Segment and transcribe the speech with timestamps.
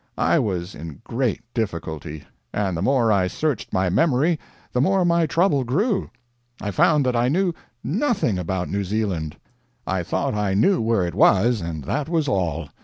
[0.17, 4.39] I was in great difficulty; and the more I searched my memory,
[4.73, 6.09] the more my trouble grew.
[6.59, 9.37] I found that I knew nothing about New Zealand.
[9.85, 12.69] I thought I knew where it was, and that was all.